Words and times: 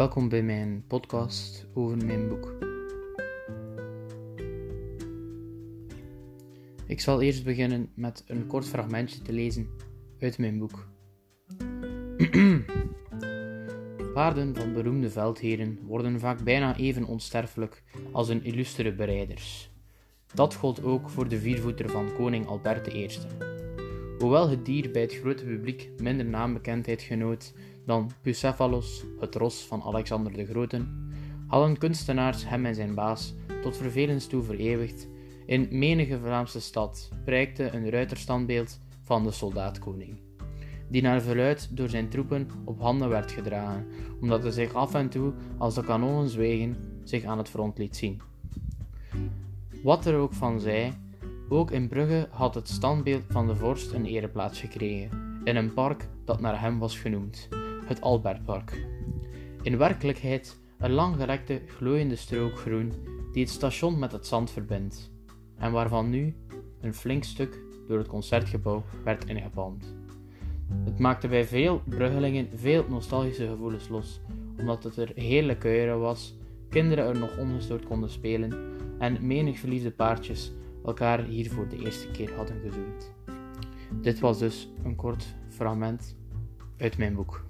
Welkom 0.00 0.28
bij 0.28 0.42
mijn 0.42 0.84
podcast 0.86 1.66
over 1.74 2.04
mijn 2.06 2.28
boek. 2.28 2.54
Ik 6.86 7.00
zal 7.00 7.20
eerst 7.20 7.44
beginnen 7.44 7.90
met 7.94 8.24
een 8.26 8.46
kort 8.46 8.66
fragmentje 8.66 9.22
te 9.22 9.32
lezen 9.32 9.68
uit 10.20 10.38
mijn 10.38 10.58
boek. 10.58 10.88
Paarden 14.14 14.54
van 14.54 14.72
beroemde 14.72 15.10
veldheren 15.10 15.78
worden 15.82 16.20
vaak 16.20 16.44
bijna 16.44 16.76
even 16.76 17.04
onsterfelijk 17.04 17.82
als 18.12 18.28
hun 18.28 18.44
illustere 18.44 18.94
bereiders. 18.94 19.70
Dat 20.34 20.54
gold 20.54 20.82
ook 20.82 21.10
voor 21.10 21.28
de 21.28 21.38
viervoeter 21.38 21.90
van 21.90 22.12
koning 22.16 22.46
Albert 22.46 22.94
I. 22.94 23.08
Hoewel 24.18 24.48
het 24.48 24.64
dier 24.64 24.90
bij 24.90 25.02
het 25.02 25.14
grote 25.14 25.44
publiek 25.44 25.90
minder 25.98 26.26
naambekendheid 26.26 27.02
genoot 27.02 27.52
dan 27.90 28.10
Bucephalus, 28.22 29.04
het 29.20 29.34
ros 29.34 29.66
van 29.66 29.82
Alexander 29.82 30.32
de 30.32 30.46
Grote, 30.46 30.86
hadden 31.46 31.78
kunstenaars 31.78 32.48
hem 32.48 32.66
en 32.66 32.74
zijn 32.74 32.94
baas 32.94 33.34
tot 33.62 33.76
vervelens 33.76 34.26
toe 34.26 34.42
vereeuwigd. 34.42 35.08
In 35.46 35.68
menige 35.70 36.18
Vlaamse 36.18 36.60
stad 36.60 37.08
prijkte 37.24 37.70
een 37.70 37.90
ruiterstandbeeld 37.90 38.80
van 39.02 39.22
de 39.22 39.30
soldaatkoning, 39.30 40.20
die 40.88 41.02
naar 41.02 41.20
verluid 41.20 41.68
door 41.76 41.88
zijn 41.88 42.08
troepen 42.08 42.48
op 42.64 42.80
handen 42.80 43.08
werd 43.08 43.32
gedragen, 43.32 43.86
omdat 44.20 44.42
hij 44.42 44.52
zich 44.52 44.74
af 44.74 44.94
en 44.94 45.08
toe, 45.08 45.32
als 45.58 45.74
de 45.74 45.84
kanonnen 45.84 46.28
zwegen, 46.28 46.76
zich 47.04 47.24
aan 47.24 47.38
het 47.38 47.48
front 47.48 47.78
liet 47.78 47.96
zien. 47.96 48.20
Wat 49.82 50.06
er 50.06 50.16
ook 50.16 50.32
van 50.32 50.60
zij, 50.60 50.92
ook 51.48 51.70
in 51.70 51.88
Brugge 51.88 52.28
had 52.30 52.54
het 52.54 52.68
standbeeld 52.68 53.24
van 53.28 53.46
de 53.46 53.56
vorst 53.56 53.92
een 53.92 54.06
ereplaats 54.06 54.60
gekregen, 54.60 55.40
in 55.44 55.56
een 55.56 55.74
park 55.74 56.08
dat 56.24 56.40
naar 56.40 56.60
hem 56.60 56.78
was 56.78 56.98
genoemd, 56.98 57.48
het 57.90 58.00
Albertpark. 58.00 58.86
In 59.62 59.78
werkelijkheid 59.78 60.58
een 60.78 60.90
langgerekte, 60.90 61.60
glooiende 61.66 62.16
strook 62.16 62.58
groen 62.58 62.92
die 63.32 63.42
het 63.42 63.52
station 63.52 63.98
met 63.98 64.12
het 64.12 64.26
zand 64.26 64.50
verbindt, 64.50 65.10
en 65.56 65.72
waarvan 65.72 66.10
nu 66.10 66.34
een 66.80 66.94
flink 66.94 67.24
stuk 67.24 67.58
door 67.88 67.98
het 67.98 68.08
concertgebouw 68.08 68.84
werd 69.04 69.24
ingepalmd. 69.24 69.94
Het 70.84 70.98
maakte 70.98 71.28
bij 71.28 71.44
veel 71.44 71.82
Bruggelingen 71.84 72.48
veel 72.54 72.84
nostalgische 72.88 73.48
gevoelens 73.48 73.88
los, 73.88 74.20
omdat 74.58 74.82
het 74.82 74.96
er 74.96 75.12
heerlijk 75.14 75.58
kuieren 75.58 76.00
was, 76.00 76.34
kinderen 76.68 77.04
er 77.04 77.18
nog 77.18 77.38
ongestoord 77.38 77.84
konden 77.84 78.10
spelen 78.10 78.52
en 78.98 79.26
menig 79.26 79.58
verliefde 79.58 79.90
paardjes 79.90 80.52
elkaar 80.84 81.24
hier 81.24 81.50
voor 81.50 81.68
de 81.68 81.84
eerste 81.84 82.10
keer 82.10 82.34
hadden 82.34 82.60
gezoend. 82.60 83.14
Dit 84.00 84.20
was 84.20 84.38
dus 84.38 84.68
een 84.82 84.96
kort 84.96 85.34
fragment 85.48 86.16
uit 86.76 86.98
mijn 86.98 87.14
boek. 87.14 87.44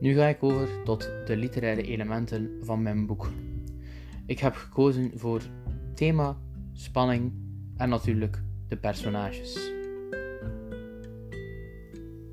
Nu 0.00 0.14
ga 0.14 0.26
ik 0.26 0.42
over 0.42 0.68
tot 0.84 1.10
de 1.26 1.36
literaire 1.36 1.82
elementen 1.82 2.50
van 2.62 2.82
mijn 2.82 3.06
boek. 3.06 3.30
Ik 4.26 4.38
heb 4.38 4.54
gekozen 4.54 5.10
voor 5.14 5.42
thema, 5.94 6.38
spanning 6.72 7.32
en 7.76 7.88
natuurlijk 7.88 8.42
de 8.68 8.76
personages. 8.76 9.72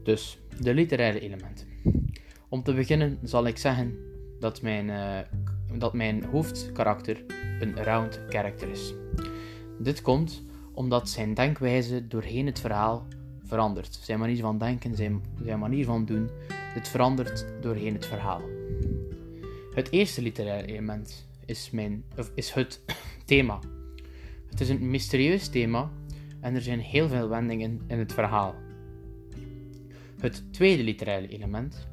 Dus 0.03 0.39
de 0.59 0.73
literaire 0.73 1.19
elementen. 1.19 1.67
Om 2.49 2.63
te 2.63 2.73
beginnen 2.73 3.19
zal 3.23 3.47
ik 3.47 3.57
zeggen 3.57 3.97
dat 4.39 4.61
mijn, 4.61 4.87
uh, 4.87 5.19
dat 5.79 5.93
mijn 5.93 6.23
hoofdkarakter 6.23 7.23
een 7.59 7.83
round 7.83 8.21
character 8.29 8.69
is. 8.69 8.93
Dit 9.79 10.01
komt 10.01 10.43
omdat 10.73 11.09
zijn 11.09 11.33
denkwijze 11.33 12.07
doorheen 12.07 12.45
het 12.45 12.59
verhaal 12.59 13.07
verandert. 13.51 13.99
Zijn 14.01 14.19
manier 14.19 14.41
van 14.41 14.57
denken, 14.57 14.95
zijn, 14.95 15.21
manier 15.59 15.85
van 15.85 16.05
doen, 16.05 16.29
dit 16.73 16.87
verandert 16.87 17.45
doorheen 17.61 17.93
het 17.93 18.05
verhaal. 18.05 18.41
Het 19.73 19.91
eerste 19.91 20.21
literaire 20.21 20.67
element 20.67 21.27
is, 21.45 21.69
mijn, 21.71 22.03
of 22.17 22.31
is 22.33 22.53
het 22.53 22.81
thema. 23.25 23.59
Het 24.49 24.61
is 24.61 24.69
een 24.69 24.89
mysterieus 24.89 25.47
thema 25.47 25.91
en 26.39 26.55
er 26.55 26.61
zijn 26.61 26.79
heel 26.79 27.07
veel 27.07 27.29
wendingen 27.29 27.81
in 27.87 27.99
het 27.99 28.13
verhaal. 28.13 28.55
Het 30.19 30.53
tweede 30.53 30.83
literaire 30.83 31.27
element 31.27 31.87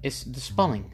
is 0.00 0.22
de 0.22 0.40
spanning. 0.40 0.84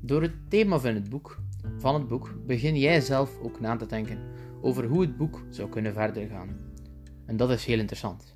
Door 0.00 0.22
het 0.22 0.50
thema 0.50 0.78
van 0.78 0.94
het 0.94 1.08
boek, 1.08 1.38
van 1.78 1.94
het 1.94 2.08
boek 2.08 2.34
begin 2.46 2.76
jij 2.76 3.00
zelf 3.00 3.38
ook 3.42 3.60
na 3.60 3.76
te 3.76 3.86
denken 3.86 4.18
over 4.60 4.84
hoe 4.84 5.00
het 5.00 5.16
boek 5.16 5.42
zou 5.50 5.68
kunnen 5.68 5.92
verder 5.92 6.28
gaan. 6.28 6.56
En 7.26 7.36
dat 7.36 7.50
is 7.50 7.64
heel 7.64 7.78
interessant. 7.78 8.35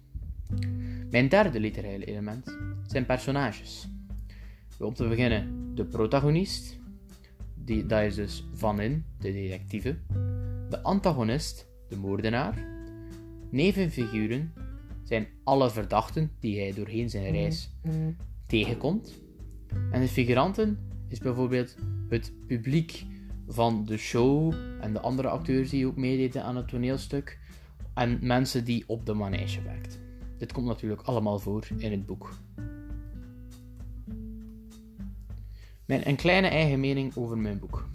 Mijn 1.11 1.29
derde 1.29 1.61
literaire 1.61 2.05
element 2.05 2.59
zijn 2.87 3.07
personages. 3.07 3.89
Om 4.79 4.95
te 4.95 5.09
beginnen 5.09 5.75
de 5.75 5.85
protagonist, 5.85 6.79
die, 7.55 7.87
dat 7.87 8.03
is 8.03 8.15
dus 8.15 8.49
Van 8.53 8.81
In, 8.81 9.05
de 9.19 9.33
detectieve, 9.33 9.97
de 10.69 10.83
antagonist, 10.83 11.67
de 11.89 11.97
moordenaar, 11.97 12.67
nevenfiguren 13.51 14.53
zijn 15.03 15.27
alle 15.45 15.71
verdachten 15.71 16.31
die 16.41 16.61
hij 16.61 16.73
doorheen 16.73 17.11
zijn 17.11 17.33
reis 17.33 17.71
tegenkomt, 18.47 19.21
en 19.91 20.01
de 20.01 20.09
figuranten 20.09 20.79
is 21.09 21.19
bijvoorbeeld 21.19 21.77
het 22.09 22.33
publiek 22.47 23.07
van 23.49 23.85
de 23.85 23.97
show 23.97 24.55
en 24.81 24.93
de 24.93 25.01
andere 25.01 25.29
acteurs 25.29 25.71
die 25.71 25.87
ook 25.87 25.97
meededen 25.97 26.45
aan 26.45 26.57
het 26.57 26.69
toneelstuk 26.69 27.39
en 27.95 28.19
mensen 28.23 28.65
die 28.65 28.85
op 28.87 29.07
de 29.07 29.15
manege 29.15 29.63
werkt. 29.63 30.01
Dit 30.41 30.53
komt 30.53 30.67
natuurlijk 30.67 31.03
allemaal 31.03 31.39
voor 31.39 31.67
in 31.77 31.91
het 31.91 32.07
boek. 32.07 32.31
Mijn 35.85 36.09
een 36.09 36.17
kleine 36.17 36.49
eigen 36.49 36.81
mening 36.81 37.17
over 37.17 37.39
mijn 37.39 37.59
boek. 37.59 37.89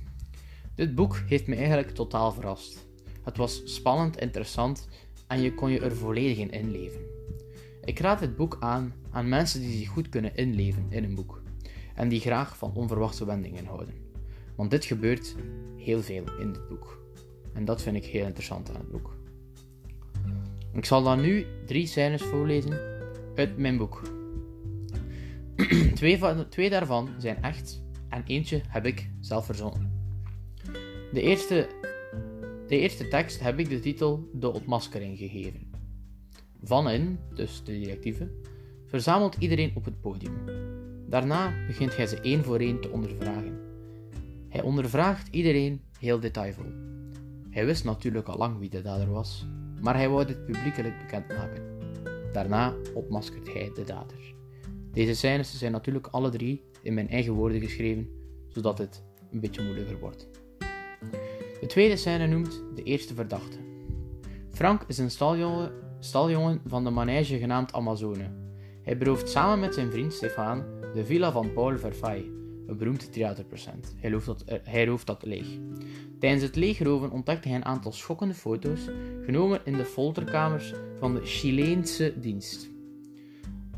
Dit 0.76 0.96
boek 0.96 1.22
heeft 1.28 1.48
me 1.48 1.56
eigenlijk 1.56 1.90
totaal 1.90 2.32
verrast. 2.32 2.88
Het 3.24 3.38
was 3.38 3.62
spannend, 3.74 4.18
interessant 4.18 4.88
en 5.28 5.42
je 5.42 5.54
kon 5.54 5.72
je 5.72 5.80
er 5.80 5.96
volledig 5.96 6.38
in 6.38 6.52
inleven. 6.52 7.02
Ik 7.84 8.00
raad 8.00 8.20
dit 8.20 8.36
boek 8.36 8.58
aan 8.60 8.94
aan 9.12 9.30
mensen 9.30 9.60
die 9.60 9.78
zich 9.78 9.90
goed 9.90 10.10
kunnen 10.10 10.36
inleven 10.36 10.86
in 10.90 11.04
een 11.04 11.16
boek 11.16 11.42
en 11.96 12.10
die 12.10 12.20
graag 12.20 12.58
van 12.58 12.74
onverwachte 12.74 13.26
wendingen 13.26 13.66
houden. 13.66 13.94
Want 14.56 14.72
dit 14.72 14.86
gebeurt 14.86 15.36
heel 15.78 16.02
veel 16.02 16.38
in 16.40 16.54
dit 16.54 16.68
boek. 16.68 17.02
En 17.54 17.66
dat 17.66 17.82
vind 17.82 17.96
ik 17.96 18.06
heel 18.06 18.26
interessant 18.26 18.70
aan 18.70 18.76
het 18.76 18.92
boek. 18.92 19.16
Ik 20.76 20.86
zal 20.86 21.04
dan 21.04 21.22
nu 21.22 21.46
drie 21.66 21.88
scènes 21.88 22.22
voorlezen 22.22 22.80
uit 23.36 23.58
mijn 23.58 23.78
boek. 23.78 24.02
twee, 25.94 26.18
van, 26.18 26.50
twee 26.50 26.70
daarvan 26.70 27.10
zijn 27.18 27.44
echt 27.44 27.84
en 28.10 28.24
eentje 28.26 28.62
heb 28.68 28.86
ik 28.86 29.10
zelf 29.20 29.46
verzonnen. 29.46 29.92
De 31.12 31.22
eerste, 31.22 31.68
de 32.68 32.80
eerste 32.80 33.08
tekst 33.08 33.40
heb 33.40 33.60
ik 33.60 33.70
de 33.70 33.80
titel 33.80 34.30
De 34.34 34.54
ontmaskering 34.54 35.18
gegeven. 35.18 35.72
Van 36.64 36.90
in, 36.90 37.20
dus 37.34 37.64
de 37.64 37.80
directieve, 37.80 38.32
verzamelt 38.86 39.36
iedereen 39.40 39.72
op 39.76 39.86
het 39.86 40.02
podium. 40.02 40.34
Daarna 41.08 41.54
begint 41.68 41.96
hij 41.96 42.08
ze 42.08 42.22
één 42.22 42.44
voor 42.44 42.60
één 42.60 42.82
te 42.82 42.90
ondervragen. 42.90 43.60
Hij 44.50 44.62
ondervraagt 44.62 45.28
iedereen 45.32 45.82
heel 46.00 46.20
detailvol. 46.20 46.72
Hij 47.50 47.66
wist 47.66 47.84
natuurlijk 47.84 48.28
al 48.28 48.38
lang 48.38 48.60
wie 48.60 48.70
de 48.70 48.82
dader 48.82 49.12
was, 49.12 49.46
maar 49.86 49.96
hij 49.96 50.10
wou 50.10 50.26
dit 50.26 50.46
publiekelijk 50.46 50.98
bekendmaken. 50.98 51.64
Daarna 52.32 52.74
opmaskert 52.94 53.54
hij 53.54 53.72
de 53.74 53.84
dader. 53.84 54.34
Deze 54.92 55.16
scènes 55.16 55.58
zijn 55.58 55.72
natuurlijk 55.72 56.08
alle 56.08 56.30
drie 56.30 56.64
in 56.82 56.94
mijn 56.94 57.10
eigen 57.10 57.34
woorden 57.34 57.62
geschreven, 57.62 58.10
zodat 58.48 58.78
het 58.78 59.04
een 59.32 59.40
beetje 59.40 59.64
moeilijker 59.64 60.00
wordt. 60.00 60.28
De 61.62 61.66
tweede 61.68 61.96
scène 61.96 62.28
noemt 62.28 62.64
de 62.76 62.84
eerste 62.84 63.14
verdachte. 63.14 63.58
Frank 64.50 64.84
is 64.88 64.98
een 64.98 65.12
staljongen, 65.12 65.72
staljongen 66.00 66.62
van 66.66 66.84
de 66.84 66.90
manege 66.90 67.38
genaamd 67.38 67.74
Amazone. 67.74 68.30
Hij 68.82 68.98
berooft 68.98 69.30
samen 69.30 69.60
met 69.60 69.74
zijn 69.74 69.92
vriend 69.92 70.14
Stefan 70.14 70.64
de 70.94 71.06
villa 71.06 71.32
van 71.32 71.54
Paul 71.54 71.78
Verfay, 71.78 72.32
een 72.68 72.78
beroemde 72.78 73.10
theaterpercent. 73.10 73.96
Hij 73.98 74.12
rooft, 74.12 74.26
dat, 74.26 74.44
eh, 74.44 74.58
hij 74.64 74.98
dat 75.06 75.24
leeg. 75.26 75.48
Tijdens 76.20 76.44
het 76.44 76.56
leegroven 76.56 77.12
ontdekte 77.12 77.48
hij 77.48 77.58
een 77.58 77.66
aantal 77.66 77.92
schokkende 77.92 78.34
foto's, 78.34 78.80
genomen 79.26 79.62
in 79.64 79.74
de 79.78 79.86
folterkamers 79.86 80.74
van 81.00 81.14
de 81.14 81.22
Chileense 81.22 82.14
dienst. 82.20 82.70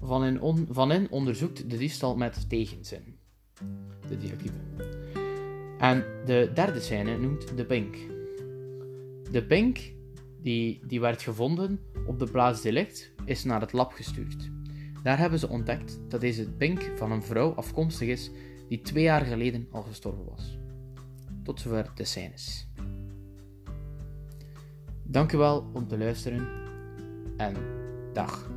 Van 0.01 0.39
on, 0.39 0.68
van 0.69 1.10
onderzoekt 1.10 1.69
de 1.69 1.78
diefstal 1.78 2.16
met 2.16 2.50
tegenzin. 2.50 3.18
De 4.07 4.18
directieve. 4.18 4.56
En 5.78 6.04
de 6.25 6.51
derde 6.54 6.80
scène 6.80 7.18
noemt 7.18 7.57
de 7.57 7.66
pink. 7.66 7.98
De 9.31 9.45
pink, 9.48 9.78
die, 10.42 10.80
die 10.88 11.00
werd 11.00 11.22
gevonden 11.22 11.80
op 12.06 12.19
de 12.19 12.31
plaats 12.31 12.62
delict, 12.62 13.12
is 13.25 13.44
naar 13.44 13.62
het 13.62 13.74
lab 13.74 13.92
gestuurd. 13.92 14.50
Daar 15.04 15.18
hebben 15.18 15.40
ze 15.40 15.50
ontdekt 15.50 16.00
dat 16.07 16.22
deze 16.22 16.50
pink 16.50 16.92
van 16.95 17.12
een 17.12 17.24
vrouw 17.24 17.54
afkomstig 17.54 18.07
is 18.07 18.31
die 18.68 18.81
twee 18.81 19.04
jaar 19.04 19.25
geleden 19.25 19.68
al 19.72 19.81
gestorven 19.81 20.25
was. 20.25 20.58
Tot 21.44 21.60
zover 21.60 21.92
de 21.96 22.04
scènes. 22.04 22.68
Dank 25.04 25.31
u 25.31 25.38
wel 25.38 25.69
om 25.74 25.88
te 25.88 25.98
luisteren 25.98 26.48
en 27.38 27.56
dag. 28.14 28.56